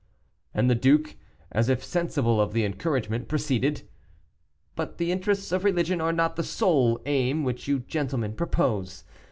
[0.55, 1.15] And the duke,
[1.51, 3.83] as if sensible of the encouragement, proceeded:
[4.75, 9.03] "But the interests of religion are not the sole aim which you gentlemen propose.